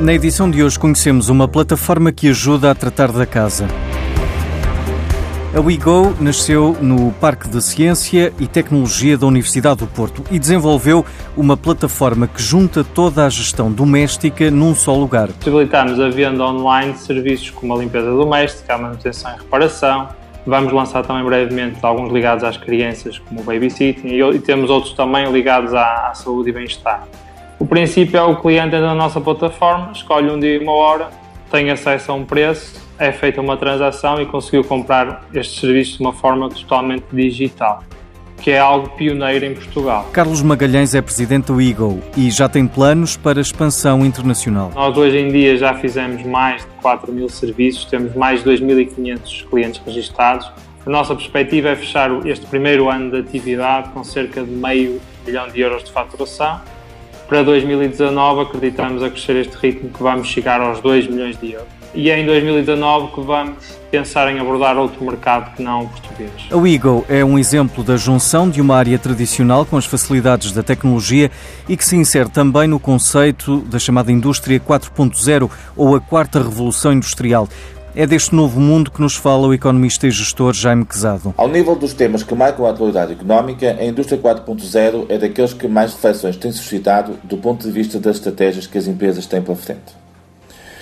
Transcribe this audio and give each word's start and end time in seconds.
Na 0.00 0.14
edição 0.14 0.50
de 0.50 0.64
hoje 0.64 0.78
conhecemos 0.78 1.28
uma 1.28 1.46
plataforma 1.46 2.10
que 2.10 2.26
ajuda 2.30 2.70
a 2.70 2.74
tratar 2.74 3.12
da 3.12 3.26
casa. 3.26 3.68
A 5.54 5.60
WeGo 5.60 6.16
nasceu 6.18 6.74
no 6.80 7.12
Parque 7.12 7.46
de 7.46 7.60
Ciência 7.62 8.32
e 8.40 8.46
Tecnologia 8.46 9.18
da 9.18 9.26
Universidade 9.26 9.80
do 9.80 9.86
Porto 9.86 10.24
e 10.30 10.38
desenvolveu 10.38 11.04
uma 11.36 11.54
plataforma 11.54 12.26
que 12.26 12.40
junta 12.40 12.82
toda 12.82 13.26
a 13.26 13.28
gestão 13.28 13.70
doméstica 13.70 14.50
num 14.50 14.74
só 14.74 14.96
lugar. 14.96 15.28
Possibilitamos 15.32 16.00
a 16.00 16.08
venda 16.08 16.44
online 16.44 16.94
de 16.94 17.00
serviços 17.00 17.50
como 17.50 17.74
a 17.74 17.76
limpeza 17.76 18.10
doméstica, 18.10 18.76
a 18.76 18.78
manutenção 18.78 19.34
e 19.34 19.38
reparação. 19.38 20.08
Vamos 20.46 20.72
lançar 20.72 21.04
também 21.04 21.22
brevemente 21.26 21.78
alguns 21.82 22.10
ligados 22.10 22.42
às 22.42 22.56
crianças, 22.56 23.18
como 23.18 23.42
o 23.42 23.44
babysitting, 23.44 24.08
e 24.08 24.38
temos 24.38 24.70
outros 24.70 24.94
também 24.94 25.30
ligados 25.30 25.74
à, 25.74 26.12
saúde 26.14 26.48
e 26.48 26.52
bem-estar. 26.54 27.06
O 27.60 27.66
princípio 27.66 28.16
é 28.16 28.22
o 28.22 28.36
cliente 28.36 28.68
entra 28.68 28.80
na 28.80 28.94
nossa 28.94 29.20
plataforma, 29.20 29.92
escolhe 29.92 30.30
um 30.30 30.40
dia 30.40 30.54
e 30.54 30.58
uma 30.58 30.72
hora, 30.72 31.10
tem 31.50 31.70
acesso 31.70 32.10
a 32.10 32.14
um 32.14 32.24
preço, 32.24 32.80
é 32.98 33.12
feita 33.12 33.38
uma 33.38 33.54
transação 33.54 34.18
e 34.18 34.24
conseguiu 34.24 34.64
comprar 34.64 35.26
este 35.34 35.60
serviço 35.60 35.98
de 35.98 36.00
uma 36.00 36.14
forma 36.14 36.48
totalmente 36.48 37.04
digital, 37.12 37.84
que 38.38 38.50
é 38.50 38.58
algo 38.58 38.88
pioneiro 38.96 39.44
em 39.44 39.52
Portugal. 39.52 40.08
Carlos 40.10 40.40
Magalhães 40.40 40.94
é 40.94 41.02
presidente 41.02 41.48
do 41.52 41.60
Eagle 41.60 42.02
e 42.16 42.30
já 42.30 42.48
tem 42.48 42.66
planos 42.66 43.18
para 43.18 43.42
expansão 43.42 44.06
internacional. 44.06 44.72
Nós 44.74 44.96
hoje 44.96 45.18
em 45.18 45.28
dia 45.28 45.58
já 45.58 45.74
fizemos 45.74 46.22
mais 46.22 46.62
de 46.62 46.68
4 46.80 47.12
mil 47.12 47.28
serviços, 47.28 47.84
temos 47.84 48.14
mais 48.14 48.42
de 48.42 48.48
2.500 48.52 49.46
clientes 49.50 49.82
registados. 49.84 50.50
A 50.86 50.88
nossa 50.88 51.14
perspectiva 51.14 51.68
é 51.68 51.76
fechar 51.76 52.26
este 52.26 52.46
primeiro 52.46 52.88
ano 52.88 53.10
de 53.10 53.18
atividade 53.18 53.90
com 53.90 54.02
cerca 54.02 54.42
de 54.42 54.50
meio 54.50 54.98
milhão 55.26 55.46
de 55.46 55.60
euros 55.60 55.84
de 55.84 55.92
faturação 55.92 56.58
para 57.30 57.44
2019 57.44 58.42
acreditamos 58.42 59.04
a 59.04 59.08
crescer 59.08 59.36
este 59.36 59.56
ritmo 59.56 59.88
que 59.88 60.02
vamos 60.02 60.26
chegar 60.26 60.60
aos 60.60 60.80
2 60.80 61.06
milhões 61.06 61.38
de 61.38 61.52
euros. 61.52 61.68
E 61.94 62.10
é 62.10 62.18
em 62.18 62.26
2019 62.26 63.14
que 63.14 63.20
vamos 63.20 63.78
pensar 63.88 64.32
em 64.32 64.40
abordar 64.40 64.76
outro 64.76 65.04
mercado 65.04 65.54
que 65.54 65.62
não 65.62 65.82
o 65.82 65.88
português. 65.88 66.32
A 66.50 66.56
Wigo 66.56 67.04
é 67.08 67.24
um 67.24 67.38
exemplo 67.38 67.84
da 67.84 67.96
junção 67.96 68.50
de 68.50 68.60
uma 68.60 68.76
área 68.76 68.98
tradicional 68.98 69.64
com 69.64 69.76
as 69.76 69.86
facilidades 69.86 70.50
da 70.50 70.62
tecnologia 70.64 71.30
e 71.68 71.76
que 71.76 71.84
se 71.84 71.96
insere 71.96 72.28
também 72.28 72.66
no 72.66 72.80
conceito 72.80 73.58
da 73.60 73.78
chamada 73.78 74.10
Indústria 74.10 74.58
4.0 74.58 75.48
ou 75.76 75.94
a 75.94 76.00
quarta 76.00 76.42
revolução 76.42 76.92
industrial. 76.92 77.48
É 77.92 78.06
deste 78.06 78.36
novo 78.36 78.60
mundo 78.60 78.88
que 78.88 79.00
nos 79.00 79.16
fala 79.16 79.48
o 79.48 79.52
economista 79.52 80.06
e 80.06 80.12
gestor 80.12 80.54
Jaime 80.54 80.84
Quezado. 80.84 81.34
Ao 81.36 81.48
nível 81.48 81.74
dos 81.74 81.92
temas 81.92 82.22
que 82.22 82.32
marcam 82.36 82.64
a 82.64 82.70
atualidade 82.70 83.14
económica, 83.14 83.76
a 83.76 83.84
indústria 83.84 84.16
4.0 84.16 85.06
é 85.08 85.18
daqueles 85.18 85.52
que 85.52 85.66
mais 85.66 85.92
reflexões 85.92 86.36
tem 86.36 86.52
suscitado 86.52 87.18
do 87.24 87.36
ponto 87.36 87.66
de 87.66 87.72
vista 87.72 87.98
das 87.98 88.16
estratégias 88.16 88.68
que 88.68 88.78
as 88.78 88.86
empresas 88.86 89.26
têm 89.26 89.42
pela 89.42 89.56
frente. 89.56 89.92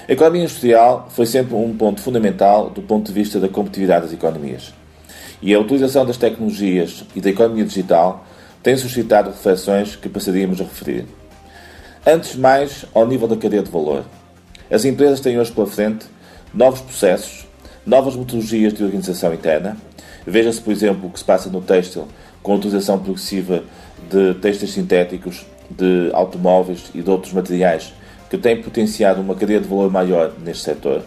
A 0.06 0.12
economia 0.12 0.42
industrial 0.42 1.08
foi 1.10 1.24
sempre 1.24 1.54
um 1.54 1.74
ponto 1.74 2.02
fundamental 2.02 2.68
do 2.68 2.82
ponto 2.82 3.06
de 3.06 3.12
vista 3.14 3.40
da 3.40 3.48
competitividade 3.48 4.04
das 4.04 4.12
economias. 4.12 4.74
E 5.40 5.54
a 5.54 5.58
utilização 5.58 6.04
das 6.04 6.18
tecnologias 6.18 7.04
e 7.16 7.22
da 7.22 7.30
economia 7.30 7.64
digital 7.64 8.26
tem 8.62 8.76
suscitado 8.76 9.30
reflexões 9.30 9.96
que 9.96 10.10
passaríamos 10.10 10.60
a 10.60 10.64
referir. 10.64 11.06
Antes 12.06 12.36
mais, 12.36 12.84
ao 12.92 13.06
nível 13.06 13.26
da 13.26 13.36
cadeia 13.36 13.62
de 13.62 13.70
valor. 13.70 14.04
As 14.70 14.84
empresas 14.84 15.20
têm 15.20 15.38
hoje 15.38 15.50
pela 15.50 15.66
frente 15.66 16.06
novos 16.52 16.80
processos, 16.80 17.46
novas 17.86 18.16
metodologias 18.16 18.72
de 18.72 18.84
organização 18.84 19.32
interna. 19.32 19.76
Veja-se, 20.26 20.60
por 20.60 20.72
exemplo, 20.72 21.08
o 21.08 21.10
que 21.10 21.18
se 21.18 21.24
passa 21.24 21.48
no 21.48 21.60
têxtil 21.60 22.06
com 22.42 22.52
a 22.52 22.56
utilização 22.56 22.98
progressiva 22.98 23.64
de 24.10 24.34
textos 24.34 24.72
sintéticos, 24.72 25.46
de 25.70 26.10
automóveis 26.12 26.90
e 26.94 27.02
de 27.02 27.10
outros 27.10 27.32
materiais 27.32 27.92
que 28.30 28.36
tem 28.36 28.62
potenciado 28.62 29.20
uma 29.20 29.34
cadeia 29.34 29.60
de 29.60 29.68
valor 29.68 29.90
maior 29.90 30.32
neste 30.38 30.64
setor. 30.64 31.02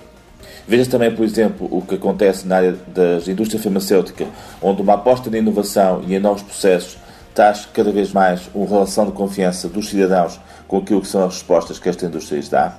Veja-se 0.68 0.90
também, 0.90 1.12
por 1.12 1.24
exemplo, 1.24 1.68
o 1.72 1.82
que 1.82 1.96
acontece 1.96 2.48
na 2.48 2.58
área 2.58 2.72
da 2.88 3.32
indústria 3.32 3.60
farmacêutica, 3.60 4.26
onde 4.62 4.82
uma 4.82 4.94
aposta 4.94 5.30
na 5.30 5.38
inovação 5.38 6.04
e 6.08 6.16
em 6.16 6.20
novos 6.20 6.44
processos 6.44 6.98
traz 7.34 7.68
cada 7.74 7.92
vez 7.92 8.12
mais 8.12 8.42
uma 8.54 8.68
relação 8.68 9.06
de 9.06 9.12
confiança 9.12 9.68
dos 9.68 9.90
cidadãos 9.90 10.40
com 10.68 10.78
aquilo 10.78 11.02
que 11.02 11.08
são 11.08 11.24
as 11.26 11.36
respostas 11.36 11.80
que 11.80 11.90
esta 11.90 12.06
indústria 12.06 12.38
lhes 12.38 12.50
dá. 12.50 12.78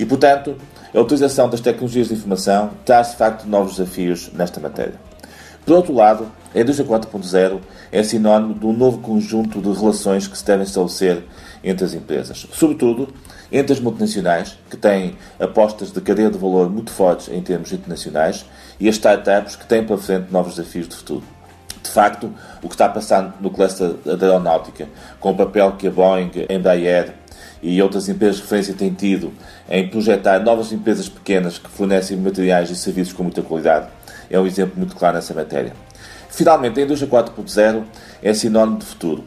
E, 0.00 0.06
portanto, 0.06 0.56
a 0.94 0.98
utilização 0.98 1.50
das 1.50 1.60
tecnologias 1.60 2.08
de 2.08 2.14
informação 2.14 2.70
traz, 2.86 3.10
de 3.10 3.16
facto, 3.16 3.46
novos 3.46 3.76
desafios 3.76 4.30
nesta 4.32 4.58
matéria. 4.58 4.94
Por 5.66 5.76
outro 5.76 5.92
lado, 5.92 6.32
a 6.54 6.58
indústria 6.58 6.88
4.0 6.88 7.60
é 7.92 8.02
sinónimo 8.02 8.54
de 8.54 8.64
um 8.64 8.72
novo 8.72 9.00
conjunto 9.00 9.60
de 9.60 9.70
relações 9.78 10.26
que 10.26 10.38
se 10.38 10.44
devem 10.46 10.64
estabelecer 10.64 11.22
entre 11.62 11.84
as 11.84 11.92
empresas, 11.92 12.46
sobretudo 12.50 13.12
entre 13.52 13.74
as 13.74 13.80
multinacionais, 13.80 14.58
que 14.70 14.76
têm 14.78 15.18
apostas 15.38 15.92
de 15.92 16.00
cadeia 16.00 16.30
de 16.30 16.38
valor 16.38 16.70
muito 16.70 16.90
fortes 16.90 17.28
em 17.28 17.42
termos 17.42 17.70
internacionais, 17.70 18.46
e 18.80 18.88
as 18.88 18.94
startups, 18.94 19.54
que 19.54 19.66
têm 19.66 19.84
pela 19.84 19.98
frente 19.98 20.32
novos 20.32 20.54
desafios 20.54 20.88
de 20.88 20.96
futuro. 20.96 21.24
De 21.82 21.90
facto, 21.90 22.32
o 22.62 22.68
que 22.68 22.74
está 22.74 22.88
passando 22.88 23.34
no 23.38 23.50
cluster 23.50 23.90
da 24.02 24.26
aeronáutica, 24.26 24.88
com 25.20 25.32
o 25.32 25.36
papel 25.36 25.72
que 25.72 25.88
a 25.88 25.90
Boeing, 25.90 26.30
a 26.48 26.54
Embraer 26.54 27.19
e 27.62 27.80
outras 27.82 28.08
empresas 28.08 28.36
de 28.36 28.42
referência 28.42 28.74
têm 28.74 28.92
tido 28.92 29.32
em 29.68 29.88
projetar 29.88 30.38
novas 30.40 30.72
empresas 30.72 31.08
pequenas 31.08 31.58
que 31.58 31.68
fornecem 31.68 32.16
materiais 32.16 32.70
e 32.70 32.76
serviços 32.76 33.12
com 33.12 33.22
muita 33.22 33.42
qualidade, 33.42 33.88
é 34.30 34.38
um 34.38 34.46
exemplo 34.46 34.74
muito 34.76 34.96
claro 34.96 35.16
nessa 35.16 35.34
matéria. 35.34 35.72
Finalmente, 36.28 36.80
a 36.80 36.84
indústria 36.84 37.10
4.0 37.10 37.84
é 38.22 38.32
sinónimo 38.32 38.78
de 38.78 38.86
futuro. 38.86 39.24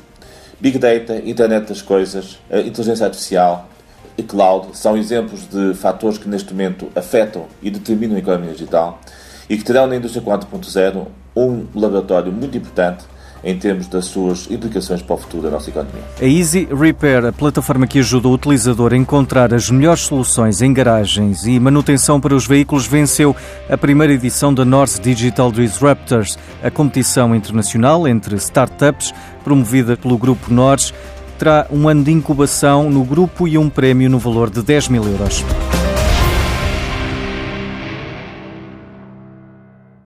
Big 0.60 0.80
Data, 0.80 1.18
Internet 1.18 1.68
das 1.68 1.82
Coisas, 1.82 2.40
inteligência 2.50 3.06
artificial 3.06 3.70
e 4.18 4.24
cloud 4.24 4.78
são 4.78 4.96
exemplos 4.96 5.48
de 5.48 5.74
fatores 5.74 6.18
que 6.18 6.30
neste 6.30 6.54
momento 6.54 6.90
afetam 6.96 7.48
e 7.62 7.70
determinam 7.70 8.16
a 8.16 8.20
economia 8.20 8.52
digital 8.52 9.02
e 9.50 9.58
que 9.58 9.64
terão 9.64 9.88
na 9.88 9.96
indústria 9.96 10.24
4.0 10.24 11.08
um 11.36 11.66
laboratório 11.76 12.32
muito 12.32 12.58
importante 12.58 13.04
em 13.44 13.58
termos 13.58 13.88
das 13.88 14.06
suas 14.06 14.50
implicações 14.50 15.02
para 15.02 15.16
o 15.16 15.18
futuro 15.18 15.44
da 15.44 15.50
nossa 15.50 15.70
economia. 15.70 16.02
A 16.22 16.26
Easy 16.26 16.68
Repair, 16.72 17.26
a 17.26 17.34
plataforma 17.34 17.86
que 17.86 18.00
ajuda 18.00 18.28
o 18.28 18.34
utilizador 18.34 18.94
a 18.94 18.98
encontrar 18.98 19.54
as 19.54 19.70
melhores 19.70 20.02
soluções 20.02 20.62
em 20.62 20.74
garagens 20.74 21.46
e 21.46 21.60
manutenção 21.60 22.22
para 22.22 22.36
os 22.36 22.48
veículos, 22.48 22.88
venceu 22.88 23.36
a 23.70 23.78
primeira 23.78 24.14
edição 24.14 24.54
da 24.54 24.64
North 24.64 25.02
Digital 25.02 25.52
Disruptors, 25.52 26.38
a 26.64 26.72
competição 26.72 27.36
internacional 27.36 28.08
entre 28.08 28.36
startups 28.36 29.14
promovida 29.44 29.98
pelo 29.98 30.18
Grupo 30.18 30.54
Nors. 30.54 30.94
Terá 31.38 31.68
um 31.70 31.90
ano 31.90 32.04
de 32.04 32.12
incubação 32.12 32.90
no 32.90 33.04
grupo 33.04 33.48
e 33.48 33.58
um 33.58 33.70
prémio 33.70 34.10
no 34.10 34.20
valor 34.20 34.50
de 34.50 34.62
10 34.62 34.88
mil 34.88 35.04
euros. 35.04 35.44